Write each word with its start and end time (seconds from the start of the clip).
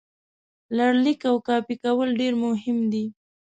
لړلیک 0.77 1.21
او 1.29 1.35
کاپي 1.47 1.75
کول 1.83 2.09
ډېر 2.19 2.33
مهم 2.45 2.77
دي. 2.91 3.05